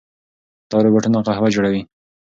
[0.69, 1.81] دا روباټونه قهوه جوړوي.